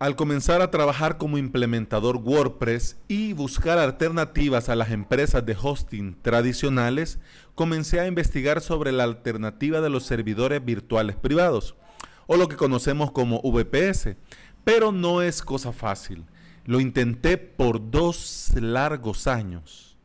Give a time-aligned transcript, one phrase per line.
[0.00, 6.16] Al comenzar a trabajar como implementador WordPress y buscar alternativas a las empresas de hosting
[6.22, 7.18] tradicionales,
[7.54, 11.76] comencé a investigar sobre la alternativa de los servidores virtuales privados,
[12.26, 14.16] o lo que conocemos como VPS,
[14.64, 16.24] pero no es cosa fácil.
[16.64, 19.98] Lo intenté por dos largos años,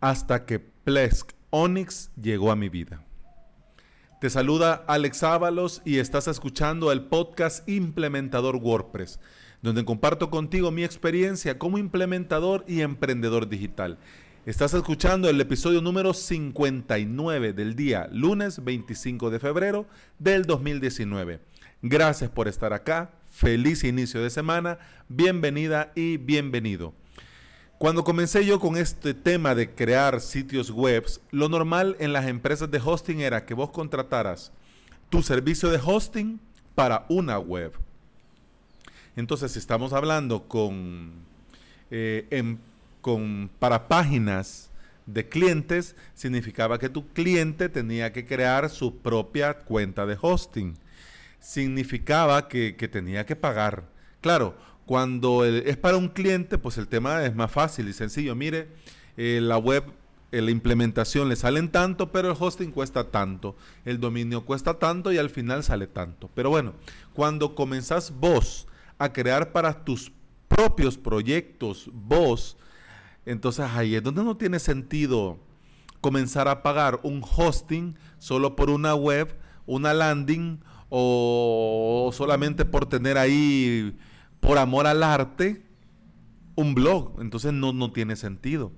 [0.00, 3.04] hasta que Plesk Onyx llegó a mi vida.
[4.22, 9.18] Te saluda Alex Ábalos y estás escuchando el podcast Implementador WordPress,
[9.62, 13.98] donde comparto contigo mi experiencia como implementador y emprendedor digital.
[14.46, 19.86] Estás escuchando el episodio número 59 del día lunes 25 de febrero
[20.20, 21.40] del 2019.
[21.82, 26.94] Gracias por estar acá, feliz inicio de semana, bienvenida y bienvenido.
[27.82, 32.70] Cuando comencé yo con este tema de crear sitios web, lo normal en las empresas
[32.70, 34.52] de hosting era que vos contrataras
[35.10, 36.38] tu servicio de hosting
[36.76, 37.72] para una web.
[39.16, 41.10] Entonces, si estamos hablando con,
[41.90, 42.56] eh,
[43.00, 44.70] con para páginas
[45.04, 50.78] de clientes, significaba que tu cliente tenía que crear su propia cuenta de hosting.
[51.40, 53.88] Significaba que tenía que pagar.
[54.20, 54.54] Claro,
[54.92, 58.34] cuando es para un cliente, pues el tema es más fácil y sencillo.
[58.34, 58.68] Mire,
[59.16, 59.84] eh, la web,
[60.32, 65.10] eh, la implementación le salen tanto, pero el hosting cuesta tanto, el dominio cuesta tanto
[65.10, 66.28] y al final sale tanto.
[66.34, 66.74] Pero bueno,
[67.14, 68.66] cuando comenzás vos
[68.98, 70.12] a crear para tus
[70.46, 72.58] propios proyectos, vos,
[73.24, 75.38] entonces ahí es donde no tiene sentido
[76.02, 83.16] comenzar a pagar un hosting solo por una web, una landing o solamente por tener
[83.16, 83.96] ahí
[84.42, 85.62] por amor al arte
[86.56, 87.20] un blog.
[87.20, 88.72] Entonces no, no tiene sentido.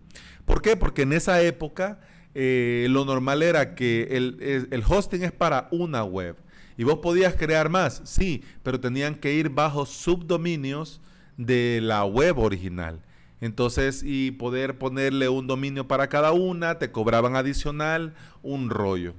[0.44, 0.76] ¿Por qué?
[0.76, 2.00] Porque en esa época
[2.34, 6.36] eh, lo normal era que el, el, hosting es para una web.
[6.76, 11.00] Y vos podías crear más, sí, pero tenían que ir bajo subdominios
[11.38, 13.00] de la web original.
[13.40, 19.14] Entonces, y poder ponerle un dominio para cada una, te cobraban adicional un rollo.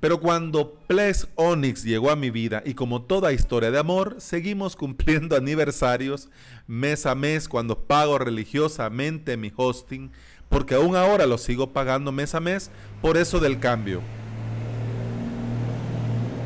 [0.00, 4.74] Pero cuando Ples Onyx llegó a mi vida y como toda historia de amor, seguimos
[4.74, 6.30] cumpliendo aniversarios
[6.66, 10.10] mes a mes cuando pago religiosamente mi hosting,
[10.48, 12.70] porque aún ahora lo sigo pagando mes a mes
[13.02, 14.00] por eso del cambio.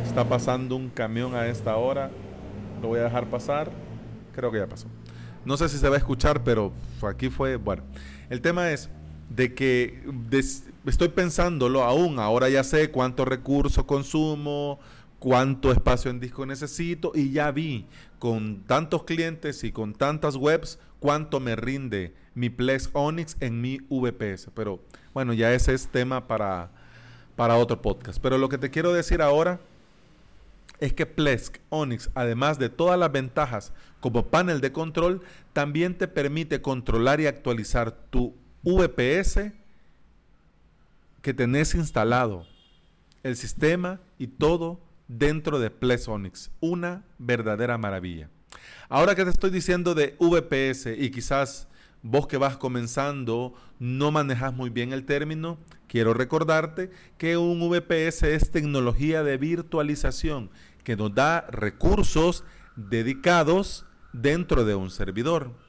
[0.04, 2.10] Está pasando un camión a esta hora,
[2.82, 3.70] lo voy a dejar pasar,
[4.34, 4.88] creo que ya pasó.
[5.44, 6.72] No sé si se va a escuchar, pero
[7.02, 7.82] aquí fue, bueno,
[8.30, 8.90] el tema es
[9.34, 10.00] de que
[10.86, 14.78] estoy pensándolo aún, ahora ya sé cuánto recurso consumo,
[15.18, 17.86] cuánto espacio en disco necesito y ya vi
[18.18, 23.78] con tantos clientes y con tantas webs cuánto me rinde mi Plex Onyx en mi
[23.88, 24.50] VPS.
[24.54, 24.80] Pero
[25.12, 26.70] bueno, ya ese es tema para,
[27.36, 28.18] para otro podcast.
[28.20, 29.60] Pero lo que te quiero decir ahora
[30.80, 35.22] es que Plex Onyx, además de todas las ventajas como panel de control,
[35.52, 39.52] también te permite controlar y actualizar tu VPS
[41.20, 42.46] que tenés instalado,
[43.22, 46.50] el sistema y todo dentro de Plesonix.
[46.60, 48.30] Una verdadera maravilla.
[48.88, 51.68] Ahora que te estoy diciendo de VPS y quizás
[52.02, 58.22] vos que vas comenzando no manejas muy bien el término, quiero recordarte que un VPS
[58.24, 60.50] es tecnología de virtualización
[60.84, 62.44] que nos da recursos
[62.76, 65.63] dedicados dentro de un servidor.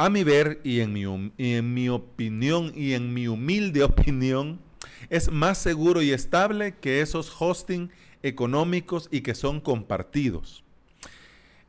[0.00, 1.02] A mi ver y en mi,
[1.38, 4.60] en mi opinión y en mi humilde opinión,
[5.10, 7.90] es más seguro y estable que esos hosting
[8.22, 10.62] económicos y que son compartidos.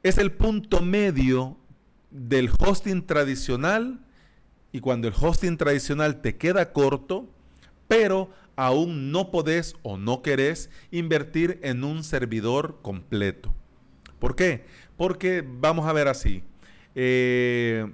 [0.03, 1.57] Es el punto medio
[2.11, 3.99] del hosting tradicional
[4.71, 7.27] y cuando el hosting tradicional te queda corto,
[7.87, 13.55] pero aún no podés o no querés invertir en un servidor completo.
[14.19, 14.65] ¿Por qué?
[14.97, 16.43] Porque vamos a ver así.
[16.93, 17.91] Eh,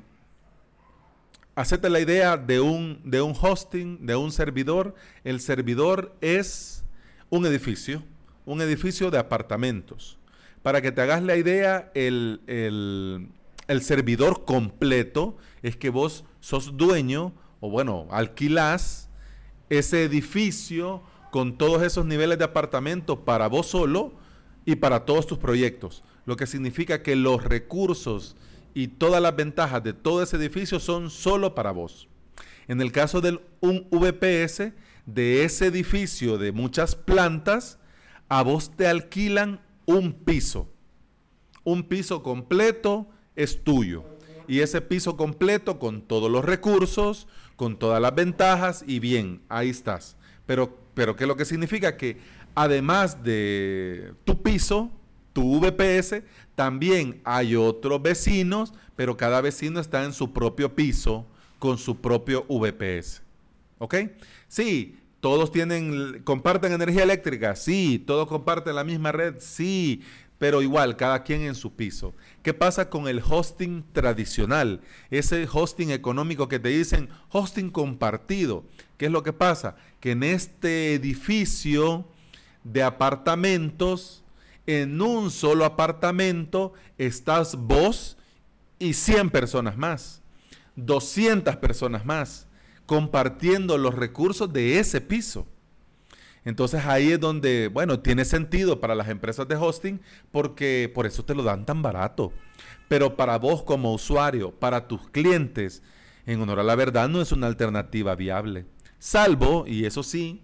[1.56, 4.94] hacete la idea de un, de un hosting, de un servidor.
[5.24, 6.84] El servidor es
[7.30, 8.04] un edificio,
[8.46, 10.20] un edificio de apartamentos.
[10.62, 12.42] Para que te hagas la idea, el,
[13.68, 19.10] el servidor completo es que vos sos dueño, o bueno, alquilás
[19.70, 21.02] ese edificio
[21.32, 24.14] con todos esos niveles de apartamento para vos solo
[24.66, 26.04] y para todos tus proyectos.
[26.26, 28.36] Lo que significa que los recursos
[28.76, 32.10] y todas las ventajas de todo ese edificio son solo para vos.
[32.68, 34.74] En el caso de un VPS,
[35.06, 37.80] de ese edificio de muchas plantas,
[38.28, 40.70] a vos te alquilan un piso.
[41.64, 43.08] Un piso completo
[43.38, 44.04] es tuyo.
[44.48, 49.70] Y ese piso completo con todos los recursos, con todas las ventajas y bien, ahí
[49.70, 50.18] estás.
[50.46, 51.96] Pero, pero ¿qué es lo que significa?
[51.96, 52.18] Que
[52.56, 54.92] además de tu piso,
[55.36, 56.24] tu VPS,
[56.56, 61.26] también hay otros vecinos, pero cada vecino está en su propio piso
[61.60, 63.22] con su propio VPS.
[63.78, 63.96] ¿Ok?
[64.48, 70.02] Sí, todos tienen, comparten energía eléctrica, sí, todos comparten la misma red, sí,
[70.38, 72.14] pero igual, cada quien en su piso.
[72.42, 74.80] ¿Qué pasa con el hosting tradicional?
[75.10, 78.64] Ese hosting económico que te dicen hosting compartido.
[78.98, 79.76] ¿Qué es lo que pasa?
[80.00, 82.06] Que en este edificio
[82.64, 84.24] de apartamentos,
[84.68, 88.18] en un solo apartamento, estás vos
[88.80, 90.22] y 100 personas más,
[90.76, 92.48] 200 personas más,
[92.86, 95.48] compartiendo los recursos de ese piso.
[96.44, 100.00] Entonces ahí es donde, bueno, tiene sentido para las empresas de hosting
[100.32, 102.32] porque por eso te lo dan tan barato.
[102.88, 105.82] Pero para vos como usuario, para tus clientes,
[106.28, 108.66] en honor a la verdad, no es una alternativa viable.
[109.00, 110.44] Salvo, y eso sí,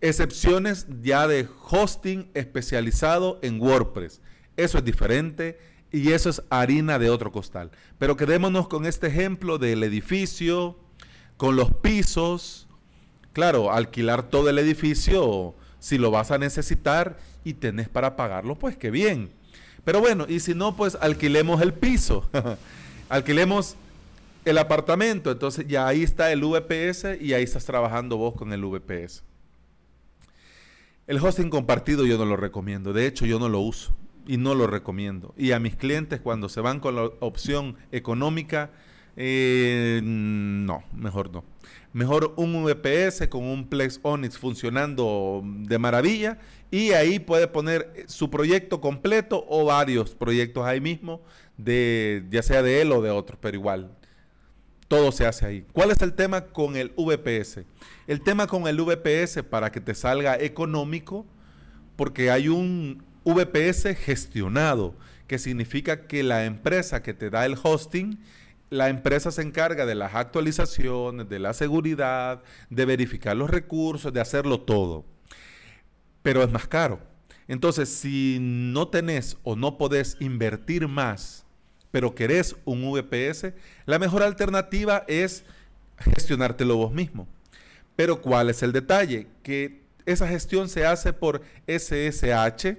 [0.00, 4.20] excepciones ya de hosting especializado en WordPress.
[4.56, 5.58] Eso es diferente
[5.92, 7.70] y eso es harina de otro costal.
[7.98, 10.78] Pero quedémonos con este ejemplo del edificio,
[11.36, 12.68] con los pisos,
[13.38, 18.76] Claro, alquilar todo el edificio, si lo vas a necesitar y tenés para pagarlo, pues
[18.76, 19.30] qué bien.
[19.84, 22.28] Pero bueno, y si no, pues alquilemos el piso,
[23.08, 23.76] alquilemos
[24.44, 28.64] el apartamento, entonces ya ahí está el VPS y ahí estás trabajando vos con el
[28.64, 29.22] VPS.
[31.08, 33.96] El hosting compartido yo no lo recomiendo, de hecho yo no lo uso
[34.26, 35.34] y no lo recomiendo.
[35.38, 38.72] Y a mis clientes cuando se van con la opción económica,
[39.16, 41.44] eh, no, mejor no.
[41.94, 46.40] Mejor un VPS con un Plex Onyx funcionando de maravilla
[46.70, 51.22] y ahí puede poner su proyecto completo o varios proyectos ahí mismo,
[51.56, 53.97] de, ya sea de él o de otro, pero igual.
[54.88, 55.66] Todo se hace ahí.
[55.72, 57.60] ¿Cuál es el tema con el VPS?
[58.06, 61.26] El tema con el VPS para que te salga económico,
[61.96, 64.94] porque hay un VPS gestionado,
[65.26, 68.18] que significa que la empresa que te da el hosting
[68.70, 74.20] la empresa se encarga de las actualizaciones, de la seguridad, de verificar los recursos, de
[74.20, 75.06] hacerlo todo.
[76.22, 77.00] Pero es más caro.
[77.46, 81.46] Entonces, si no tenés o no podés invertir más,
[81.90, 83.52] pero querés un VPS,
[83.86, 85.44] la mejor alternativa es
[85.98, 87.26] gestionártelo vos mismo.
[87.96, 89.26] Pero ¿cuál es el detalle?
[89.42, 92.78] Que esa gestión se hace por SSH,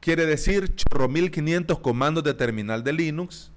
[0.00, 3.50] quiere decir chorro 1500 comandos de terminal de Linux,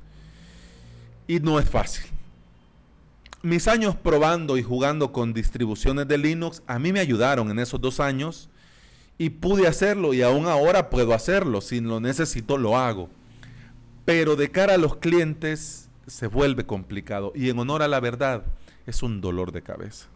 [1.27, 2.05] y no es fácil.
[3.41, 7.79] Mis años probando y jugando con distribuciones de Linux a mí me ayudaron en esos
[7.79, 8.49] dos años
[9.17, 11.61] y pude hacerlo y aún ahora puedo hacerlo.
[11.61, 13.09] Si lo necesito, lo hago.
[14.09, 18.43] Pero de cara a los clientes se vuelve complicado y en honor a la verdad
[18.87, 20.07] es un dolor de cabeza.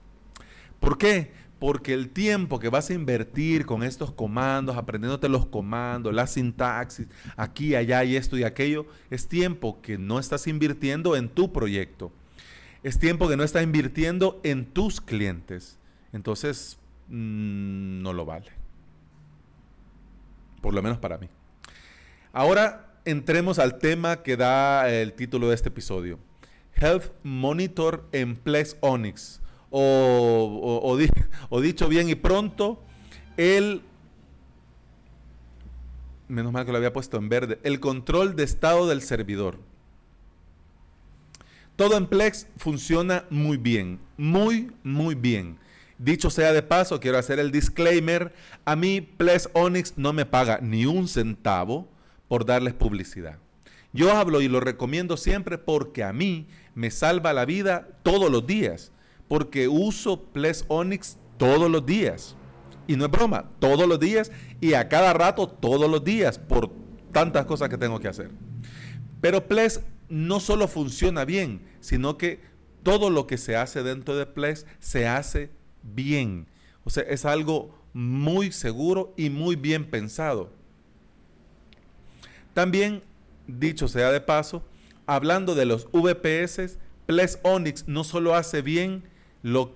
[0.80, 1.32] ¿Por qué?
[1.60, 7.06] Porque el tiempo que vas a invertir con estos comandos, aprendiéndote los comandos, la sintaxis,
[7.38, 12.12] aquí, allá y esto y aquello, es tiempo que no estás invirtiendo en tu proyecto.
[12.82, 15.78] Es tiempo que no estás invirtiendo en tus clientes.
[16.14, 16.80] Entonces,
[17.10, 18.54] mm, no lo vale.
[20.62, 21.30] Por lo menos para mí.
[22.32, 26.20] Ahora entremos al tema que da el título de este episodio.
[26.76, 30.80] Health Monitor en Plex Onyx o,
[31.50, 32.84] o, dicho bien y pronto,
[33.38, 33.82] el,
[36.28, 39.60] menos mal que lo había puesto en verde, el control de estado del servidor.
[41.76, 45.58] Todo en Plex funciona muy bien, muy, muy bien.
[45.98, 48.32] Dicho sea de paso, quiero hacer el disclaimer,
[48.66, 51.88] a mí Plex Onyx no me paga ni un centavo
[52.34, 53.38] por darles publicidad.
[53.92, 58.48] Yo hablo y lo recomiendo siempre porque a mí me salva la vida todos los
[58.48, 58.92] días
[59.28, 62.36] porque uso Ples Onyx todos los días.
[62.88, 66.72] Y no es broma, todos los días y a cada rato todos los días por
[67.12, 68.32] tantas cosas que tengo que hacer.
[69.22, 72.42] Pero Ples no solo funciona bien, sino que
[72.82, 75.52] todo lo que se hace dentro de Ples se hace
[75.84, 76.48] bien.
[76.84, 80.63] O sea, es algo muy seguro y muy bien pensado.
[82.54, 83.04] También,
[83.48, 84.64] dicho sea de paso,
[85.06, 89.04] hablando de los VPS, Ples Onyx no solo hace bien
[89.42, 89.76] lo,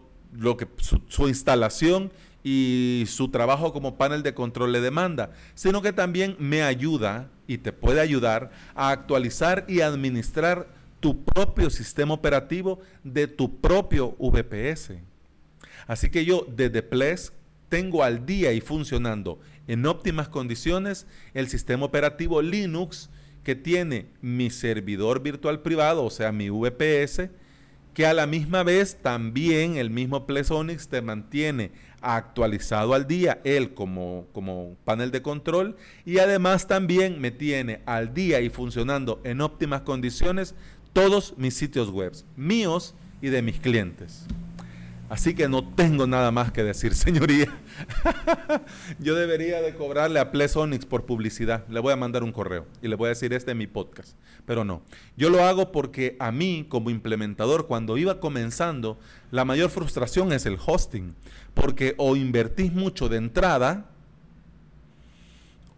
[0.58, 2.12] que su, instalación
[2.44, 7.58] y su trabajo como panel de control le demanda, sino que también me ayuda y
[7.58, 10.68] te puede ayudar a actualizar y administrar
[11.00, 14.94] tu propio sistema operativo de tu propio VPS.
[15.86, 17.34] Así que yo desde Ples
[17.70, 23.10] tengo al día y funcionando en óptimas condiciones el sistema operativo Linux
[23.44, 27.30] que tiene mi servidor virtual privado, o sea, mi VPS,
[27.94, 31.72] que a la misma vez también el mismo Plesonix te mantiene
[32.02, 38.14] actualizado al día, él como, como panel de control, y además también me tiene al
[38.14, 40.54] día y funcionando en óptimas condiciones
[40.94, 44.28] todos mis sitios web, míos y de mis clientes.
[45.10, 47.48] Así que no tengo nada más que decir, señoría.
[49.00, 51.66] Yo debería de cobrarle a Plesonix por publicidad.
[51.70, 54.18] Le voy a mandar un correo y le voy a decir este es mi podcast.
[54.46, 54.82] Pero no.
[55.16, 59.00] Yo lo hago porque a mí, como implementador, cuando iba comenzando,
[59.32, 61.16] la mayor frustración es el hosting.
[61.54, 63.90] Porque o invertís mucho de entrada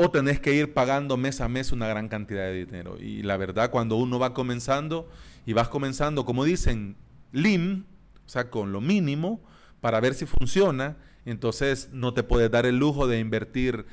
[0.02, 2.98] o tenés que ir pagando mes a mes una gran cantidad de dinero.
[3.00, 5.10] Y la verdad, cuando uno va comenzando
[5.46, 6.96] y vas comenzando, como dicen,
[7.34, 7.84] LIM,
[8.30, 9.42] o sea, con lo mínimo
[9.82, 13.88] para ver si funciona, entonces no te puedes dar el lujo de invertir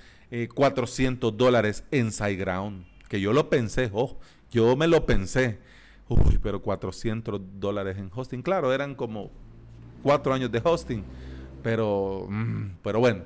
[0.54, 4.18] 400 eh, dólares en SiteGround, que yo lo pensé, oh,
[4.50, 5.58] yo me lo pensé,
[6.10, 9.30] uy, pero 400 dólares en hosting, claro, eran como
[10.02, 11.02] cuatro años de hosting,
[11.62, 13.22] pero, mm, pero bueno.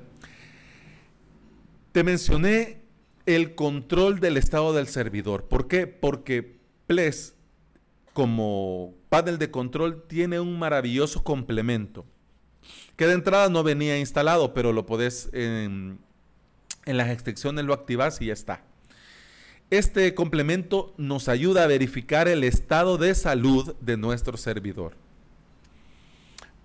[1.91, 2.83] Te mencioné
[3.25, 5.43] el control del estado del servidor.
[5.49, 5.87] ¿Por qué?
[5.87, 7.35] Porque Ples
[8.13, 12.05] como panel de control tiene un maravilloso complemento
[12.95, 15.99] que de entrada no venía instalado, pero lo podés en,
[16.85, 18.63] las extensiones lo activas y ya está.
[19.69, 24.95] Este complemento nos ayuda a verificar el estado de salud de nuestro servidor.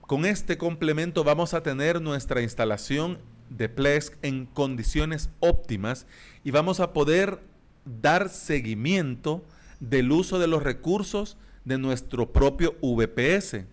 [0.03, 6.07] Con este complemento vamos a tener nuestra instalación de Plesk en condiciones óptimas
[6.45, 7.41] y vamos a poder
[7.85, 9.45] dar seguimiento
[9.81, 13.65] del uso de los recursos de nuestro propio VPS.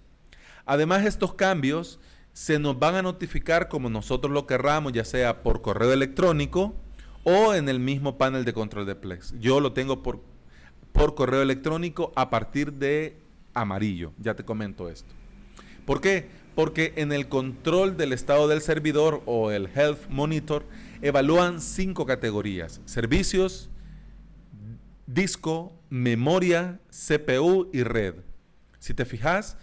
[0.66, 2.00] Además, estos cambios
[2.34, 6.74] se nos van a notificar como nosotros lo querramos, ya sea por correo electrónico
[7.24, 9.36] o en el mismo panel de control de Plex.
[9.40, 10.22] Yo lo tengo por,
[10.92, 13.18] por correo electrónico a partir de
[13.54, 14.12] amarillo.
[14.18, 15.14] Ya te comento esto.
[15.86, 16.28] ¿Por qué?
[16.56, 20.66] Porque en el control del estado del servidor o el Health Monitor
[21.02, 22.82] evalúan cinco categorías.
[22.86, 23.70] Servicios,
[25.06, 28.16] disco, memoria, CPU y red.
[28.80, 29.58] Si te fijas,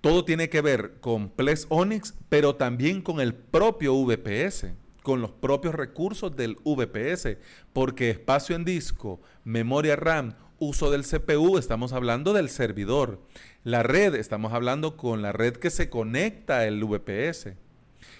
[0.00, 4.68] todo tiene que ver con Plex Onyx, pero también con el propio VPS,
[5.02, 7.38] con los propios recursos del VPS,
[7.72, 13.20] porque espacio en disco, memoria RAM, uso del CPU, estamos hablando del servidor.
[13.62, 17.54] La red, estamos hablando con la red que se conecta al VPS.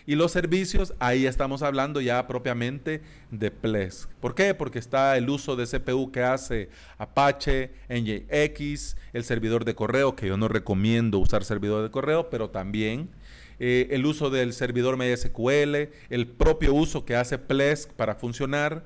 [0.07, 4.09] Y los servicios, ahí estamos hablando ya propiamente de Plesk.
[4.21, 4.55] ¿Por qué?
[4.55, 10.29] Porque está el uso de CPU que hace Apache, NJX, el servidor de correo, que
[10.29, 13.11] yo no recomiendo usar servidor de correo, pero también
[13.59, 18.85] eh, el uso del servidor MySQL, el propio uso que hace Plesk para funcionar,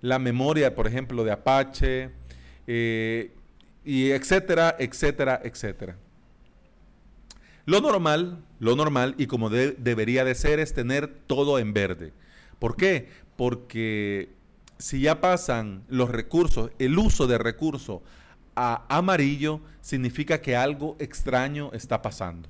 [0.00, 2.10] la memoria, por ejemplo, de Apache,
[2.66, 3.32] eh,
[3.84, 5.96] y etcétera, etcétera, etcétera.
[7.68, 12.14] Lo normal, lo normal y como debería de ser es tener todo en verde.
[12.58, 13.10] ¿Por qué?
[13.36, 14.30] Porque
[14.78, 18.00] si ya pasan los recursos, el uso de recursos
[18.56, 22.48] a amarillo, significa que algo extraño está pasando.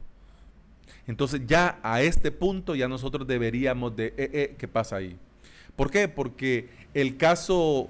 [1.09, 5.17] Entonces ya a este punto ya nosotros deberíamos de, eh, eh, ¿qué pasa ahí?
[5.75, 6.07] ¿Por qué?
[6.07, 7.89] Porque el caso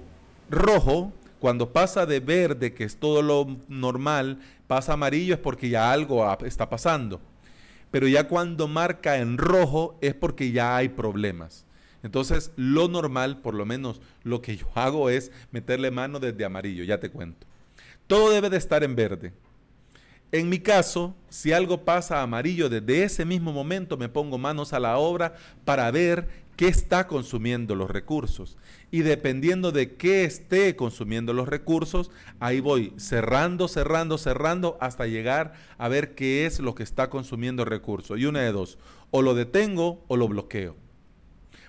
[0.49, 5.91] rojo, cuando pasa de verde, que es todo lo normal, pasa amarillo es porque ya
[5.91, 7.21] algo está pasando.
[7.91, 11.65] Pero ya cuando marca en rojo es porque ya hay problemas.
[12.03, 16.83] Entonces, lo normal, por lo menos lo que yo hago es meterle mano desde amarillo,
[16.83, 17.47] ya te cuento.
[18.07, 19.33] Todo debe de estar en verde.
[20.31, 24.79] En mi caso, si algo pasa amarillo, desde ese mismo momento me pongo manos a
[24.79, 25.33] la obra
[25.65, 26.27] para ver
[26.59, 28.57] qué está consumiendo los recursos.
[28.91, 32.11] Y dependiendo de qué esté consumiendo los recursos,
[32.41, 37.63] ahí voy cerrando, cerrando, cerrando hasta llegar a ver qué es lo que está consumiendo
[37.63, 38.19] recursos.
[38.19, 38.77] Y una de dos,
[39.09, 40.75] o lo detengo o lo bloqueo.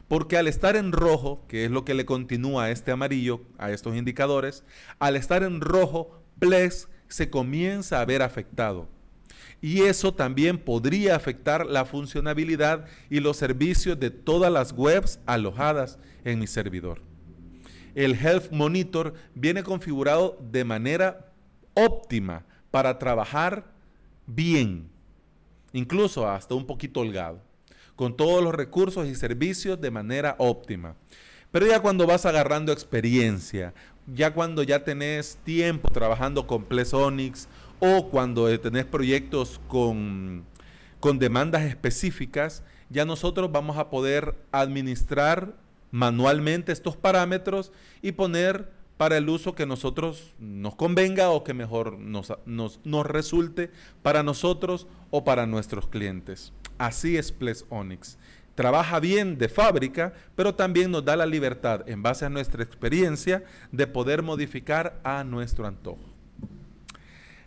[0.09, 3.71] Porque al estar en rojo, que es lo que le continúa a este amarillo, a
[3.71, 4.65] estos indicadores,
[4.99, 8.89] al estar en rojo, Plex se comienza a ver afectado
[9.61, 15.99] y eso también podría afectar la funcionalidad y los servicios de todas las webs alojadas
[16.25, 17.03] en mi servidor.
[17.95, 21.33] El Health Monitor viene configurado de manera
[21.75, 23.65] óptima para trabajar
[24.27, 24.89] bien,
[25.73, 27.43] incluso hasta un poquito holgado,
[27.97, 30.95] con todos los recursos y servicios de manera óptima.
[31.51, 33.75] Pero ya cuando vas agarrando experiencia,
[34.07, 37.49] ya cuando ya tenés tiempo trabajando con Plesonics
[37.81, 40.45] o cuando tenés proyectos con,
[41.01, 45.55] con demandas específicas, ya nosotros vamos a poder administrar
[45.91, 47.73] manualmente estos parámetros
[48.03, 53.07] y poner para el uso que nosotros nos convenga o que mejor nos, nos, nos
[53.07, 53.71] resulte
[54.03, 56.53] para nosotros o para nuestros clientes.
[56.77, 58.19] Así es Ples Onyx.
[58.55, 63.43] Trabaja bien de fábrica, pero también nos da la libertad, en base a nuestra experiencia,
[63.73, 66.10] de poder modificar a nuestro antojo.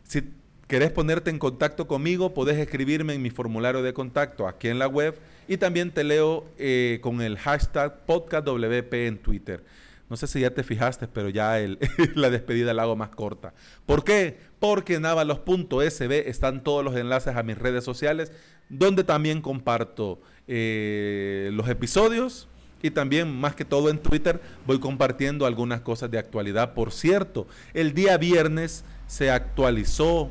[0.04, 0.24] Si
[0.68, 4.88] querés ponerte en contacto conmigo, podés escribirme en mi formulario de contacto aquí en la
[4.88, 5.18] web
[5.48, 9.64] y también te leo eh, con el hashtag podcastwp en Twitter.
[10.10, 11.58] No sé si ya te fijaste, pero ya
[12.16, 13.54] la despedida la hago más corta.
[13.86, 14.38] ¿Por qué?
[14.60, 18.32] Porque en avalos.sb están todos los enlaces a mis redes sociales,
[18.70, 22.48] donde también comparto eh, los episodios
[22.84, 26.74] y también, más que todo en Twitter, voy compartiendo algunas cosas de actualidad.
[26.74, 30.30] Por cierto, el día viernes se actualizó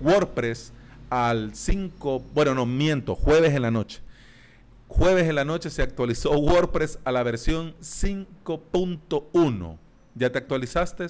[0.00, 0.72] WordPress
[1.10, 4.00] al 5, bueno, no miento, jueves en la noche.
[4.88, 9.78] Jueves en la noche se actualizó WordPress a la versión 5.1.
[10.14, 11.06] ¿Ya te actualizaste?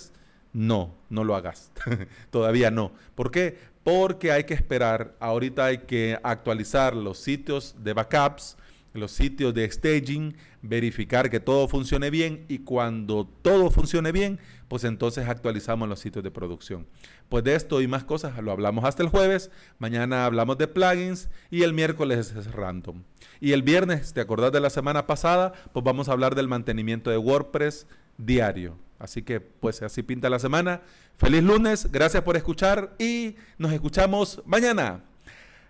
[0.52, 1.71] No, no lo hagas.
[2.30, 2.92] Todavía no.
[3.14, 3.59] ¿Por qué?
[3.85, 5.14] Porque hay que esperar.
[5.21, 8.56] Ahorita hay que actualizar los sitios de backups,
[8.96, 14.38] los sitios de staging, verificar que todo funcione bien y cuando todo funcione bien,
[14.68, 16.86] pues entonces actualizamos los sitios de producción.
[17.28, 21.28] Pues de esto y más cosas lo hablamos hasta el jueves, mañana hablamos de plugins
[21.50, 23.02] y el miércoles es random.
[23.40, 25.52] Y el viernes, ¿te acordás de la semana pasada?
[25.72, 27.86] Pues vamos a hablar del mantenimiento de WordPress
[28.18, 28.78] diario.
[28.98, 30.82] Así que pues así pinta la semana.
[31.16, 35.02] Feliz lunes, gracias por escuchar y nos escuchamos mañana.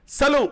[0.04, 0.50] ¡Salud!